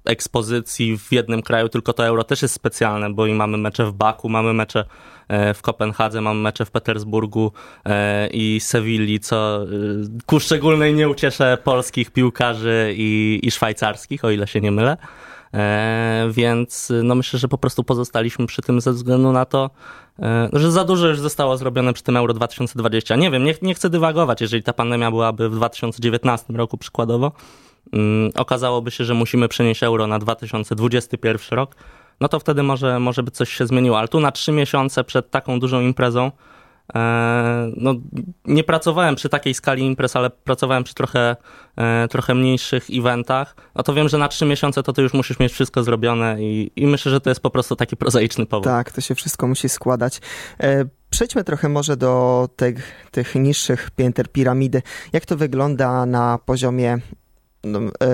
ekspozycji 0.06 0.98
w 0.98 1.12
jednym 1.12 1.42
kraju, 1.42 1.70
tylko 1.70 1.94
to 1.94 2.06
euro 2.06 2.24
też 2.24 2.42
jest 2.42 2.54
specjalne, 2.54 3.14
bo 3.14 3.28
i 3.28 3.34
mamy 3.34 3.58
mecze 3.58 3.86
w 3.86 3.94
Baku, 3.94 4.30
mamy 4.30 4.54
mecze 4.54 4.86
e, 5.28 5.54
w 5.54 5.62
Kopenhadze, 5.62 6.22
mamy 6.22 6.42
mecze 6.42 6.66
w 6.66 6.72
Petersburgu 6.72 7.52
e, 7.86 8.28
i 8.28 8.60
Sewilli, 8.60 9.20
co 9.20 9.64
e, 9.64 9.68
ku 10.26 10.40
szczególnej 10.40 10.94
nie 10.94 11.10
ucieszę 11.10 11.58
polskich 11.64 12.12
piłkarzy 12.12 12.94
i, 12.98 13.40
i 13.44 13.52
szwajcarskich, 13.52 14.26
o 14.26 14.30
ile 14.30 14.48
się 14.48 14.62
nie 14.62 14.72
mylę. 14.72 14.98
Więc 16.30 16.94
no 17.04 17.16
myślę, 17.16 17.40
że 17.40 17.48
po 17.48 17.58
prostu 17.58 17.84
pozostaliśmy 17.84 18.46
przy 18.46 18.62
tym 18.62 18.82
ze 18.82 18.92
względu 18.92 19.32
na 19.32 19.46
to, 19.46 19.70
że 20.54 20.72
za 20.72 20.84
dużo 20.84 21.08
już 21.08 21.20
zostało 21.20 21.58
zrobione 21.58 21.94
przy 21.94 22.04
tym 22.04 22.18
Euro 22.18 22.34
2020. 22.34 23.16
Nie 23.16 23.32
wiem, 23.32 23.44
nie, 23.44 23.56
nie 23.62 23.74
chcę 23.74 23.90
dywagować, 23.90 24.42
jeżeli 24.42 24.64
ta 24.64 24.74
pandemia 24.74 25.12
byłaby 25.12 25.50
w 25.50 25.56
2019 25.56 26.54
roku 26.54 26.78
przykładowo, 26.78 27.32
okazałoby 28.36 28.92
się, 28.92 29.06
że 29.06 29.14
musimy 29.14 29.48
przenieść 29.48 29.84
euro 29.84 30.08
na 30.08 30.20
2021 30.20 31.58
rok, 31.58 31.76
no 32.22 32.28
to 32.28 32.40
wtedy 32.40 32.64
może, 32.64 33.00
może 33.00 33.24
by 33.24 33.32
coś 33.32 33.50
się 33.54 33.68
zmieniło. 33.68 34.00
Ale 34.00 34.08
tu 34.08 34.20
na 34.20 34.32
trzy 34.32 34.52
miesiące 34.52 35.04
przed 35.04 35.32
taką 35.32 35.60
dużą 35.60 35.82
imprezą, 35.82 36.32
e, 36.96 37.72
no, 37.78 37.94
nie 38.46 38.64
pracowałem 38.64 39.16
przy 39.16 39.30
takiej 39.30 39.54
skali 39.54 39.84
imprez, 39.84 40.16
ale 40.16 40.30
pracowałem 40.30 40.84
przy 40.84 40.94
trochę, 40.94 41.36
e, 41.76 42.08
trochę 42.08 42.36
mniejszych 42.36 42.88
eventach, 42.94 43.56
no 43.76 43.84
to 43.84 43.94
wiem, 43.94 44.10
że 44.10 44.18
na 44.18 44.28
trzy 44.28 44.46
miesiące 44.46 44.84
to 44.84 44.94
ty 44.94 45.02
już 45.02 45.14
musisz 45.14 45.40
mieć 45.40 45.54
wszystko 45.54 45.84
zrobione 45.84 46.44
i, 46.44 46.72
i 46.76 46.88
myślę, 46.88 47.12
że 47.12 47.22
to 47.22 47.30
jest 47.30 47.42
po 47.42 47.50
prostu 47.50 47.76
taki 47.76 47.98
prozaiczny 47.98 48.46
powód. 48.46 48.66
Tak, 48.66 48.92
to 48.92 49.02
się 49.02 49.16
wszystko 49.16 49.48
musi 49.48 49.70
składać. 49.70 50.22
E, 50.60 50.86
przejdźmy 51.10 51.44
trochę 51.44 51.70
może 51.70 51.98
do 51.98 52.48
tych, 52.56 53.08
tych 53.12 53.36
niższych 53.36 53.92
pięter 53.92 54.32
piramidy. 54.32 54.82
Jak 55.14 55.26
to 55.26 55.38
wygląda 55.38 56.06
na 56.06 56.40
poziomie 56.46 57.00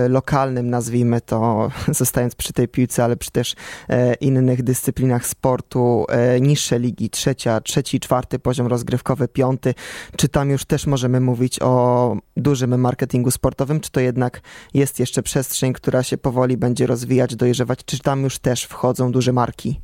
lokalnym, 0.10 0.70
nazwijmy 0.70 1.22
to, 1.22 1.70
zostając 1.88 2.36
przy 2.36 2.54
tej 2.54 2.68
piłce, 2.68 3.04
ale 3.04 3.18
przy 3.18 3.32
też 3.32 3.56
e, 3.89 4.13
innych 4.13 4.63
dyscyplinach 4.63 5.25
sportu, 5.25 6.06
e, 6.10 6.42
niższe 6.42 6.80
ligi, 6.80 7.10
trzecia, 7.10 7.62
trzeci, 7.62 8.00
czwarty 8.00 8.39
poziom 8.39 8.68
rozgrywkowy, 8.68 9.27
piąty, 9.27 9.74
czy 10.18 10.30
tam 10.30 10.50
już 10.50 10.66
też 10.66 10.88
możemy 10.88 11.20
mówić 11.20 11.60
o 11.62 12.16
dużym 12.38 12.82
marketingu 12.82 13.32
sportowym, 13.32 13.80
czy 13.80 13.92
to 13.92 14.00
jednak 14.00 14.42
jest 14.74 15.00
jeszcze 15.00 15.24
przestrzeń, 15.24 15.74
która 15.74 16.04
się 16.04 16.18
powoli 16.18 16.58
będzie 16.58 16.88
rozwijać, 16.88 17.36
dojrzewać, 17.36 17.80
czy 17.86 18.00
tam 18.00 18.24
już 18.24 18.39
też 18.39 18.63
wchodzą 18.63 19.12
duże 19.12 19.34
marki? 19.34 19.82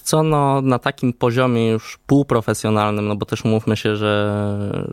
Co, 0.00 0.22
no, 0.22 0.60
na 0.62 0.78
takim 0.78 1.12
poziomie 1.12 1.68
już 1.68 1.98
półprofesjonalnym, 2.06 3.08
no 3.08 3.16
bo 3.16 3.26
też 3.26 3.44
mówmy 3.44 3.76
się, 3.76 3.96
że 3.96 4.34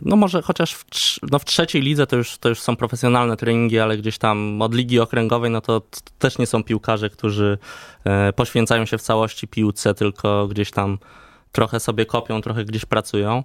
no 0.02 0.16
może 0.16 0.42
chociaż 0.42 0.74
w, 0.74 0.84
no 1.30 1.38
w 1.38 1.44
trzeciej 1.44 1.82
lidze 1.82 2.06
to 2.06 2.16
już, 2.16 2.38
to 2.38 2.48
już 2.48 2.60
są 2.60 2.76
profesjonalne 2.76 3.36
treningi, 3.36 3.78
ale 3.78 3.98
gdzieś 3.98 4.18
tam 4.18 4.62
od 4.62 4.74
ligi 4.74 5.00
okręgowej, 5.00 5.50
no 5.50 5.60
to, 5.60 5.80
to 5.80 6.00
też 6.18 6.38
nie 6.38 6.46
są 6.46 6.64
piłkarze, 6.64 7.10
którzy 7.10 7.58
e, 8.04 8.32
poświęcają 8.32 8.84
się 8.84 8.98
w 8.98 9.02
całości 9.02 9.48
piłce, 9.48 9.94
tylko 9.94 10.48
gdzieś 10.48 10.70
tam 10.70 10.98
trochę 11.52 11.80
sobie 11.80 12.06
kopią, 12.06 12.42
trochę 12.42 12.64
gdzieś 12.64 12.84
pracują. 12.84 13.44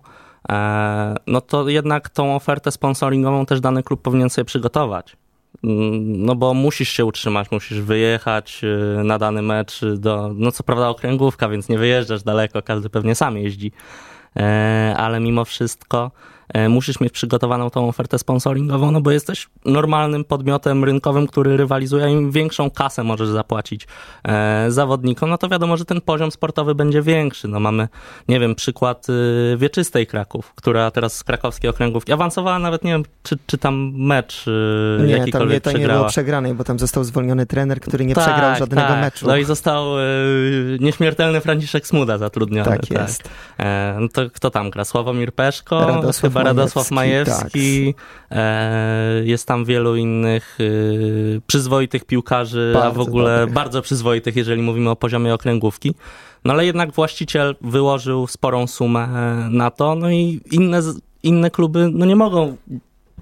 E, 0.50 1.16
no 1.28 1.42
to 1.42 1.70
jednak 1.70 2.10
tą 2.10 2.36
ofertę 2.36 2.72
sponsoringową 2.72 3.46
też 3.46 3.62
dany 3.62 3.84
klub 3.84 4.02
powinien 4.02 4.30
sobie 4.30 4.46
przygotować 4.46 5.18
no 5.64 6.36
bo 6.36 6.54
musisz 6.54 6.90
się 6.90 7.06
utrzymać, 7.06 7.52
musisz 7.52 7.80
wyjechać 7.80 8.62
y, 8.64 9.04
na 9.04 9.20
dany 9.20 9.42
mecz 9.42 9.82
do, 9.98 10.32
no 10.36 10.52
co 10.52 10.64
prawda 10.64 10.90
okręgówka, 10.90 11.50
więc 11.50 11.70
nie 11.70 11.78
wyjeżdżasz 11.78 12.24
daleko, 12.24 12.62
każdy 12.62 12.90
pewnie 12.90 13.16
sam 13.16 13.38
jeździ, 13.38 13.72
e, 14.36 14.96
ale 14.98 15.20
mimo 15.20 15.46
wszystko 15.46 16.12
musisz 16.70 17.00
mieć 17.00 17.14
przygotowaną 17.14 17.70
tą 17.70 17.88
ofertę 17.88 18.20
sponsoringową, 18.20 18.92
no 18.92 19.02
bo 19.02 19.12
jesteś 19.12 19.50
normalnym 19.66 20.24
podmiotem 20.24 20.84
rynkowym, 20.84 21.28
który 21.28 21.58
rywalizuje, 21.58 22.12
im 22.12 22.32
większą 22.32 22.72
kasę 22.72 23.04
możesz 23.04 23.28
zapłacić 23.28 23.88
e, 24.24 24.66
zawodnikom, 24.70 25.30
no 25.30 25.38
to 25.38 25.50
wiadomo, 25.50 25.78
że 25.78 25.86
ten 25.86 26.02
poziom 26.02 26.32
sportowy 26.32 26.76
będzie 26.76 27.02
większy. 27.02 27.48
No 27.48 27.60
mamy, 27.60 27.88
nie 28.28 28.40
wiem, 28.40 28.56
przykład 28.56 29.08
y, 29.10 29.58
Wieczystej 29.58 30.08
Kraków, 30.08 30.54
która 30.56 30.92
teraz 30.92 31.18
z 31.18 31.24
krakowskiej 31.24 31.70
okręgówki 31.70 32.14
awansowała 32.14 32.60
nawet, 32.60 32.84
nie 32.84 32.92
wiem, 32.92 33.04
czy, 33.24 33.38
czy 33.48 33.58
tam 33.58 33.94
mecz 33.96 34.48
y, 34.48 34.52
nie, 35.08 35.12
jakikolwiek 35.12 35.64
tam 35.64 35.74
nie, 35.74 35.80
to 35.80 35.80
przegrała. 35.80 35.94
nie 35.94 36.00
było 36.00 36.10
przegranej, 36.10 36.54
bo 36.54 36.64
tam 36.64 36.80
został 36.80 37.04
zwolniony 37.04 37.46
trener, 37.46 37.80
który 37.80 38.06
nie 38.06 38.16
tak, 38.16 38.24
przegrał 38.24 38.56
żadnego 38.56 38.88
tak. 38.88 39.02
meczu. 39.02 39.28
No 39.28 39.38
i 39.38 39.44
został 39.44 40.00
y, 40.00 40.78
nieśmiertelny 40.82 41.42
Franciszek 41.42 41.88
Smuda 41.88 42.18
zatrudniony. 42.18 42.70
Tak, 42.70 42.82
tak. 42.82 43.02
jest. 43.02 43.30
E, 43.60 43.98
no 44.00 44.08
to 44.08 44.30
kto 44.30 44.50
tam 44.52 44.70
gra? 44.70 44.86
Sławomir 44.86 45.34
Peszko? 45.34 45.88
Radosław 45.88 46.35
chyba 46.40 46.50
Radosław 46.50 46.92
Majewski, 46.92 47.94
tak. 47.94 48.38
e, 48.38 49.22
jest 49.26 49.48
tam 49.48 49.66
wielu 49.66 49.96
innych 49.96 50.58
e, 50.60 50.64
przyzwoitych 51.48 52.06
piłkarzy, 52.06 52.72
bardzo 52.74 53.02
a 53.02 53.04
w 53.04 53.08
ogóle 53.08 53.48
bardzo 53.48 53.82
przyzwoitych, 53.82 54.36
jeżeli 54.36 54.62
mówimy 54.62 54.90
o 54.90 54.96
poziomie 54.96 55.34
okręgówki. 55.34 55.96
No 56.46 56.54
ale 56.54 56.66
jednak 56.66 56.92
właściciel 56.92 57.56
wyłożył 57.62 58.28
sporą 58.28 58.68
sumę 58.68 59.08
na 59.50 59.72
to, 59.72 59.96
no 59.96 60.12
i 60.12 60.42
inne, 60.52 60.82
inne 61.24 61.52
kluby 61.52 61.90
no 61.92 62.06
nie 62.06 62.16
mogą 62.16 62.58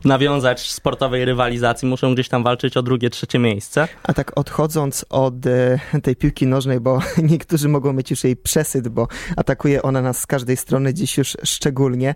nawiązać 0.06 0.72
sportowej 0.72 1.26
rywalizacji, 1.26 1.88
muszą 1.88 2.14
gdzieś 2.14 2.30
tam 2.30 2.44
walczyć 2.44 2.78
o 2.78 2.84
drugie, 2.84 3.10
trzecie 3.10 3.40
miejsce. 3.40 3.88
A 4.04 4.14
tak 4.14 4.38
odchodząc 4.38 5.06
od 5.10 5.46
e, 5.46 5.80
tej 6.04 6.16
piłki 6.16 6.48
nożnej, 6.48 6.80
bo 6.80 7.00
niektórzy 7.32 7.70
mogą 7.70 7.94
mieć 7.94 8.12
już 8.12 8.24
jej 8.24 8.36
przesyt, 8.36 8.88
bo 8.88 9.08
atakuje 9.38 9.82
ona 9.82 10.02
nas 10.02 10.20
z 10.20 10.28
każdej 10.28 10.58
strony, 10.58 10.94
dziś 10.94 11.18
już 11.18 11.38
szczególnie. 11.44 12.16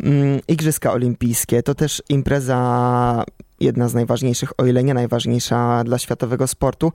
Mm, 0.00 0.40
Igrzyska 0.48 0.92
Olimpijskie 0.92 1.62
to 1.62 1.74
też 1.74 2.02
impreza 2.08 3.24
jedna 3.60 3.88
z 3.88 3.94
najważniejszych, 3.94 4.60
o 4.60 4.66
ile 4.66 4.84
nie 4.84 4.94
najważniejsza 4.94 5.84
dla 5.84 5.98
światowego 5.98 6.46
sportu. 6.46 6.92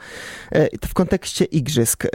E, 0.51 0.87
w 0.87 0.93
kontekście 0.93 1.45
igrzysk 1.45 2.07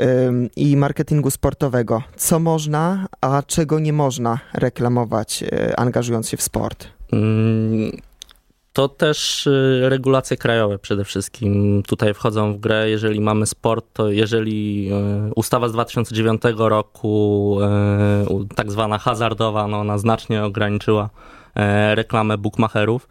i 0.56 0.76
marketingu 0.76 1.30
sportowego, 1.30 2.02
co 2.16 2.38
można, 2.38 3.06
a 3.20 3.42
czego 3.46 3.78
nie 3.78 3.92
można 3.92 4.38
reklamować, 4.54 5.42
e, 5.42 5.80
angażując 5.80 6.28
się 6.28 6.36
w 6.36 6.42
sport? 6.42 6.88
To 8.76 8.88
też 8.88 9.46
y, 9.46 9.80
regulacje 9.82 10.36
krajowe 10.36 10.78
przede 10.78 11.04
wszystkim 11.04 11.82
tutaj 11.82 12.14
wchodzą 12.14 12.52
w 12.52 12.60
grę. 12.60 12.90
Jeżeli 12.90 13.20
mamy 13.20 13.46
sport, 13.46 13.86
to 13.92 14.10
jeżeli 14.10 14.88
y, 15.28 15.34
ustawa 15.34 15.68
z 15.68 15.72
2009 15.72 16.42
roku, 16.56 17.58
y, 18.50 18.54
tak 18.54 18.72
zwana 18.72 18.98
hazardowa, 18.98 19.66
no 19.66 19.80
ona 19.80 19.98
znacznie 19.98 20.44
ograniczyła 20.44 21.10
reklamę 21.94 22.38
bookmacherów. 22.38 23.08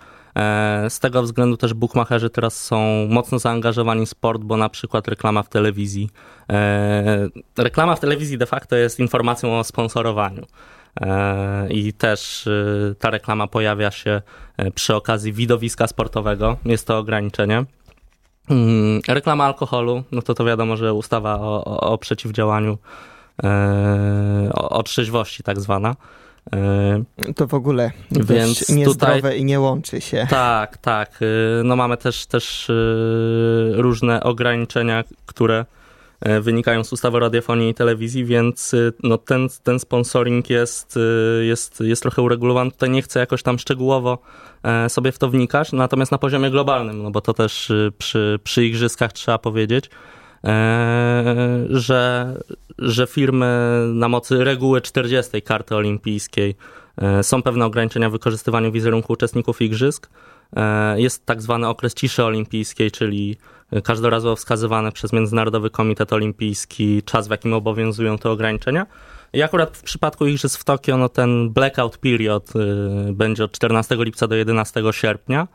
Z 0.89 0.99
tego 0.99 1.21
względu 1.21 1.57
też 1.57 1.73
bookmacherzy 1.73 2.29
teraz 2.29 2.61
są 2.61 3.07
mocno 3.09 3.39
zaangażowani 3.39 4.05
w 4.05 4.09
sport, 4.09 4.41
bo 4.41 4.57
na 4.57 4.69
przykład 4.69 5.07
reklama 5.07 5.43
w 5.43 5.49
telewizji. 5.49 6.09
Reklama 7.57 7.95
w 7.95 7.99
telewizji 7.99 8.37
de 8.37 8.45
facto 8.45 8.75
jest 8.75 8.99
informacją 8.99 9.59
o 9.59 9.63
sponsorowaniu. 9.63 10.45
E, 11.01 11.67
i 11.69 11.93
też 11.93 12.47
e, 12.47 12.95
ta 12.99 13.09
reklama 13.09 13.47
pojawia 13.47 13.91
się 13.91 14.21
e, 14.57 14.71
przy 14.71 14.95
okazji 14.95 15.33
widowiska 15.33 15.87
sportowego. 15.87 16.57
Jest 16.65 16.87
to 16.87 16.97
ograniczenie. 16.97 17.65
Mm, 18.49 19.01
reklama 19.07 19.45
alkoholu, 19.45 20.03
no 20.11 20.21
to 20.21 20.33
to 20.33 20.45
wiadomo, 20.45 20.77
że 20.77 20.93
ustawa 20.93 21.39
o, 21.39 21.65
o, 21.65 21.79
o 21.79 21.97
przeciwdziałaniu, 21.97 22.77
o, 24.53 24.69
o 24.69 24.83
trzeźwości 24.83 25.43
tak 25.43 25.59
zwana. 25.59 25.95
To 27.35 27.47
w 27.47 27.53
ogóle 27.53 27.91
Więc 28.11 28.69
niezdrowe 28.69 29.15
tutaj, 29.15 29.39
i 29.39 29.45
nie 29.45 29.59
łączy 29.59 30.01
się. 30.01 30.27
Tak, 30.29 30.77
tak. 30.77 31.19
No 31.63 31.75
mamy 31.75 31.97
też, 31.97 32.25
też 32.25 32.71
różne 33.77 34.23
ograniczenia, 34.23 35.03
które 35.25 35.55
E, 35.59 35.65
wynikają 36.41 36.83
z 36.83 36.93
ustawy 36.93 37.17
o 37.17 37.19
radiofonii 37.19 37.69
i 37.69 37.73
telewizji, 37.73 38.25
więc 38.25 38.73
e, 38.73 38.77
no, 39.03 39.17
ten, 39.17 39.47
ten 39.63 39.79
sponsoring 39.79 40.49
jest, 40.49 40.97
e, 40.97 41.45
jest, 41.45 41.79
jest 41.81 42.01
trochę 42.01 42.21
uregulowany. 42.21 42.71
Tutaj 42.71 42.89
nie 42.89 43.01
chcę 43.01 43.19
jakoś 43.19 43.43
tam 43.43 43.59
szczegółowo 43.59 44.17
sobie 44.87 45.11
w 45.11 45.17
to 45.17 45.29
wnikać, 45.29 45.71
natomiast 45.71 46.11
na 46.11 46.17
poziomie 46.17 46.49
globalnym, 46.49 47.03
no 47.03 47.11
bo 47.11 47.21
to 47.21 47.33
też 47.33 47.71
przy, 47.97 48.39
przy 48.43 48.65
igrzyskach 48.65 49.13
trzeba 49.13 49.37
powiedzieć, 49.37 49.89
że, 51.69 52.33
że 52.77 53.07
firmy 53.07 53.81
na 53.93 54.09
mocy 54.09 54.43
reguły 54.43 54.81
40 54.81 55.41
karty 55.41 55.75
olimpijskiej 55.75 56.55
są 57.21 57.41
pewne 57.41 57.65
ograniczenia 57.65 58.09
w 58.09 58.11
wykorzystywaniu 58.11 58.71
wizerunku 58.71 59.13
uczestników 59.13 59.61
igrzysk. 59.61 60.09
Jest 60.95 61.25
tak 61.25 61.41
zwany 61.41 61.67
okres 61.67 61.93
ciszy 61.93 62.23
olimpijskiej, 62.23 62.91
czyli 62.91 63.37
każdorazowo 63.83 64.35
wskazywany 64.35 64.91
przez 64.91 65.13
Międzynarodowy 65.13 65.69
Komitet 65.69 66.13
Olimpijski 66.13 67.03
czas, 67.03 67.27
w 67.27 67.31
jakim 67.31 67.53
obowiązują 67.53 68.17
te 68.17 68.29
ograniczenia. 68.29 68.85
I 69.33 69.41
akurat 69.41 69.77
w 69.77 69.83
przypadku 69.83 70.25
Igrzysk 70.25 70.61
w 70.61 70.63
Tokio, 70.63 70.97
no 70.97 71.09
ten 71.09 71.49
blackout 71.49 71.97
period 71.97 72.53
będzie 73.11 73.43
od 73.43 73.51
14 73.51 73.95
lipca 73.99 74.27
do 74.27 74.35
11 74.35 74.83
sierpnia. 74.91 75.47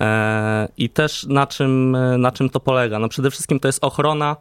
E, 0.00 0.68
I 0.76 0.88
też 0.88 1.26
na 1.26 1.46
czym, 1.46 1.96
na 2.18 2.32
czym 2.32 2.50
to 2.50 2.60
polega? 2.60 2.98
No 2.98 3.08
przede 3.08 3.30
wszystkim 3.30 3.60
to 3.60 3.68
jest 3.68 3.84
ochrona, 3.84 4.36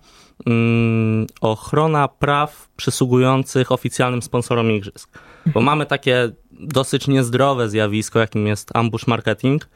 mm, 0.46 1.28
ochrona 1.42 2.08
praw 2.08 2.70
przysługujących 2.78 3.72
oficjalnym 3.72 4.22
sponsorom 4.22 4.72
igrzysk. 4.72 5.20
Bo 5.46 5.62
mamy 5.62 5.86
takie 5.86 6.32
dosyć 6.52 7.08
niezdrowe 7.08 7.70
zjawisko, 7.70 8.20
jakim 8.20 8.48
jest 8.48 8.76
ambush 8.76 9.08
marketing, 9.08 9.68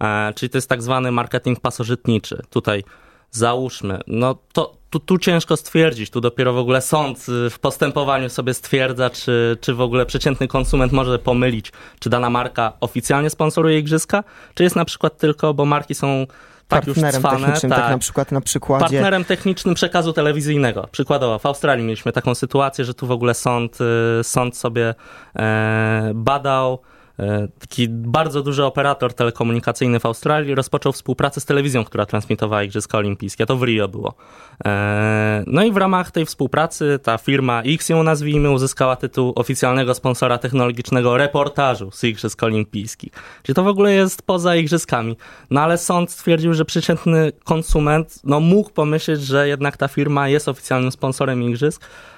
E, 0.00 0.32
czyli 0.34 0.50
to 0.50 0.58
jest 0.58 0.68
tak 0.68 0.82
zwany 0.82 1.12
marketing 1.12 1.60
pasożytniczy. 1.60 2.42
Tutaj 2.50 2.84
załóżmy, 3.30 4.00
no 4.06 4.34
to 4.52 4.78
tu, 4.90 4.98
tu 4.98 5.18
ciężko 5.18 5.56
stwierdzić, 5.56 6.10
tu 6.10 6.20
dopiero 6.20 6.52
w 6.52 6.58
ogóle 6.58 6.80
sąd 6.80 7.26
y, 7.46 7.50
w 7.50 7.58
postępowaniu 7.58 8.28
sobie 8.28 8.54
stwierdza, 8.54 9.10
czy, 9.10 9.56
czy 9.60 9.74
w 9.74 9.80
ogóle 9.80 10.06
przeciętny 10.06 10.48
konsument 10.48 10.92
może 10.92 11.18
pomylić, 11.18 11.72
czy 11.98 12.10
dana 12.10 12.30
marka 12.30 12.72
oficjalnie 12.80 13.30
sponsoruje 13.30 13.78
igrzyska, 13.78 14.24
czy 14.54 14.62
jest 14.62 14.76
na 14.76 14.84
przykład 14.84 15.18
tylko, 15.18 15.54
bo 15.54 15.64
marki 15.64 15.94
są 15.94 16.26
tak 16.68 16.84
partnerem 16.84 17.14
już 17.14 17.20
cwane, 17.20 17.46
technicznym, 17.46 17.70
tak, 17.70 17.80
tak, 17.80 17.90
na 17.90 17.98
przykład 17.98 18.32
na 18.32 18.40
przykładzie... 18.40 18.84
Partnerem 18.84 19.24
technicznym 19.24 19.74
przekazu 19.74 20.12
telewizyjnego. 20.12 20.88
Przykładowo 20.92 21.38
w 21.38 21.46
Australii 21.46 21.84
mieliśmy 21.84 22.12
taką 22.12 22.34
sytuację, 22.34 22.84
że 22.84 22.94
tu 22.94 23.06
w 23.06 23.10
ogóle 23.10 23.34
sąd, 23.34 23.78
y, 24.20 24.24
sąd 24.24 24.56
sobie 24.56 24.94
e, 25.36 26.12
badał 26.14 26.78
taki 27.58 27.88
bardzo 27.88 28.42
duży 28.42 28.64
operator 28.64 29.14
telekomunikacyjny 29.14 30.00
w 30.00 30.06
Australii 30.06 30.54
rozpoczął 30.54 30.92
współpracę 30.92 31.40
z 31.40 31.44
telewizją, 31.44 31.84
która 31.84 32.06
transmitowała 32.06 32.62
Igrzyska 32.62 32.98
Olimpijskie. 32.98 33.46
To 33.46 33.56
w 33.56 33.62
Rio 33.62 33.88
było. 33.88 34.14
E, 34.64 35.44
no 35.46 35.64
i 35.64 35.72
w 35.72 35.76
ramach 35.76 36.10
tej 36.10 36.26
współpracy 36.26 36.98
ta 37.02 37.18
firma 37.18 37.62
X 37.62 37.88
ją 37.88 38.02
nazwijmy 38.02 38.50
uzyskała 38.50 38.96
tytuł 38.96 39.32
oficjalnego 39.36 39.94
sponsora 39.94 40.38
technologicznego 40.38 41.16
reportażu 41.16 41.90
z 41.90 42.04
Igrzysk 42.04 42.42
Olimpijskich. 42.42 43.12
Czyli 43.42 43.56
to 43.56 43.62
w 43.62 43.68
ogóle 43.68 43.92
jest 43.92 44.22
poza 44.22 44.56
Igrzyskami. 44.56 45.16
No 45.50 45.60
ale 45.60 45.78
sąd 45.78 46.10
stwierdził, 46.10 46.54
że 46.54 46.64
przeciętny 46.64 47.32
konsument 47.44 48.20
no, 48.24 48.40
mógł 48.40 48.70
pomyśleć, 48.70 49.22
że 49.22 49.48
jednak 49.48 49.76
ta 49.76 49.88
firma 49.88 50.28
jest 50.28 50.48
oficjalnym 50.48 50.92
sponsorem 50.92 51.42
Igrzysk, 51.42 51.84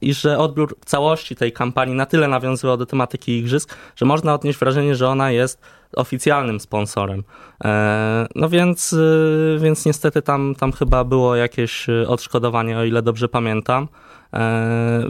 i 0.00 0.14
że 0.14 0.38
odbiór 0.38 0.76
całości 0.84 1.36
tej 1.36 1.52
kampanii 1.52 1.94
na 1.94 2.06
tyle 2.06 2.28
nawiązywał 2.28 2.76
do 2.76 2.86
tematyki 2.86 3.38
igrzysk, 3.38 3.76
że 3.96 4.06
można 4.06 4.34
odnieść 4.34 4.58
wrażenie, 4.58 4.94
że 4.94 5.08
ona 5.08 5.30
jest 5.30 5.60
oficjalnym 5.96 6.60
sponsorem. 6.60 7.24
E, 7.64 8.26
no 8.34 8.48
więc, 8.48 8.92
e, 8.92 9.58
więc 9.58 9.86
niestety 9.86 10.22
tam, 10.22 10.54
tam 10.58 10.72
chyba 10.72 11.04
było 11.04 11.36
jakieś 11.36 11.86
odszkodowanie, 12.06 12.78
o 12.78 12.84
ile 12.84 13.02
dobrze 13.02 13.28
pamiętam. 13.28 13.88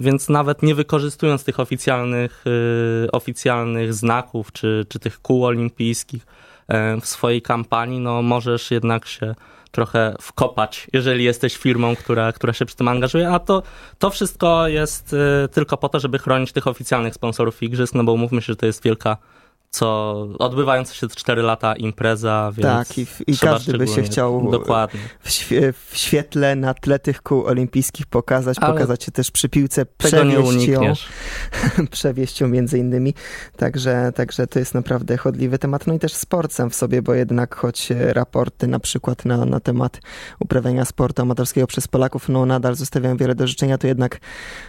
Więc 0.00 0.28
nawet 0.28 0.62
nie 0.62 0.74
wykorzystując 0.74 1.44
tych 1.44 1.60
oficjalnych, 1.60 2.44
oficjalnych 3.12 3.94
znaków 3.94 4.52
czy, 4.52 4.86
czy 4.88 4.98
tych 4.98 5.20
kół 5.20 5.44
olimpijskich 5.44 6.26
w 7.00 7.06
swojej 7.06 7.42
kampanii, 7.42 8.00
no 8.00 8.22
możesz 8.22 8.70
jednak 8.70 9.06
się 9.06 9.34
trochę 9.72 10.14
wkopać, 10.20 10.86
jeżeli 10.92 11.24
jesteś 11.24 11.56
firmą, 11.56 11.96
która, 11.96 12.32
która 12.32 12.52
się 12.52 12.66
przy 12.66 12.76
tym 12.76 12.88
angażuje, 12.88 13.30
a 13.30 13.38
to, 13.38 13.62
to 13.98 14.10
wszystko 14.10 14.68
jest 14.68 15.12
y, 15.12 15.48
tylko 15.48 15.76
po 15.76 15.88
to, 15.88 16.00
żeby 16.00 16.18
chronić 16.18 16.52
tych 16.52 16.66
oficjalnych 16.66 17.14
sponsorów 17.14 17.62
igrzysk, 17.62 17.94
no 17.94 18.04
bo 18.04 18.12
umówmy 18.12 18.42
się, 18.42 18.46
że 18.46 18.56
to 18.56 18.66
jest 18.66 18.82
wielka 18.82 19.16
co 19.72 20.12
odbywająca 20.38 20.94
się 20.94 21.08
4 21.08 21.42
lata 21.42 21.76
impreza, 21.76 22.52
więc 22.56 22.88
Tak, 22.88 22.98
i, 22.98 23.06
i 23.26 23.38
każdy 23.38 23.78
by 23.78 23.88
się 23.88 24.02
chciał 24.02 24.50
dokładnie. 24.50 25.00
W, 25.20 25.30
w, 25.90 25.96
świetle 25.96 26.56
na 26.56 26.74
tle 26.74 26.98
tych 26.98 27.22
kół 27.22 27.46
olimpijskich 27.46 28.06
pokazać, 28.06 28.56
Ale 28.60 28.72
pokazać 28.72 29.04
się 29.04 29.12
też 29.12 29.30
przy 29.30 29.48
piłce, 29.48 29.86
przewieźć 29.86 30.66
ją, 30.66 30.80
przewieźć 31.90 32.40
ją 32.40 32.48
między 32.48 32.78
innymi, 32.78 33.14
także, 33.56 34.12
także 34.14 34.46
to 34.46 34.58
jest 34.58 34.74
naprawdę 34.74 35.16
chodliwy 35.16 35.58
temat, 35.58 35.86
no 35.86 35.94
i 35.94 35.98
też 35.98 36.14
sport 36.14 36.52
sam 36.52 36.70
w 36.70 36.74
sobie, 36.74 37.02
bo 37.02 37.14
jednak 37.14 37.54
choć 37.54 37.88
raporty 37.90 38.66
na 38.66 38.80
przykład 38.80 39.24
na, 39.24 39.44
na 39.44 39.60
temat 39.60 40.00
uprawiania 40.38 40.84
sportu 40.84 41.22
amatorskiego 41.22 41.66
przez 41.66 41.88
Polaków, 41.88 42.28
no 42.28 42.46
nadal 42.46 42.74
zostawiają 42.74 43.16
wiele 43.16 43.34
do 43.34 43.46
życzenia, 43.46 43.78
to 43.78 43.86
jednak 43.86 44.20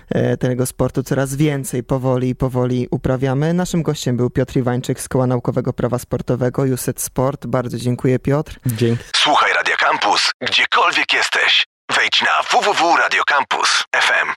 e, 0.09 0.37
tego 0.37 0.65
sportu 0.65 1.03
coraz 1.03 1.35
więcej 1.35 1.83
powoli 1.83 2.29
i 2.29 2.35
powoli 2.35 2.87
uprawiamy. 2.91 3.53
Naszym 3.53 3.83
gościem 3.83 4.17
był 4.17 4.29
Piotr 4.29 4.57
Iwańczyk, 4.57 4.92
z 5.01 5.09
Koła 5.09 5.27
Naukowego 5.27 5.73
Prawa 5.73 5.99
Sportowego, 5.99 6.65
Juset 6.65 7.01
Sport. 7.01 7.45
Bardzo 7.45 7.77
dziękuję, 7.77 8.19
Piotr. 8.19 8.59
Dzięki. 8.65 9.03
Słuchaj 9.15 9.53
Radio 9.53 9.75
Campus, 9.77 10.31
gdziekolwiek 10.41 11.13
jesteś. 11.13 11.65
Wejdź 11.95 12.21
na 12.21 12.41
www.radiocampus.fm. 12.51 14.27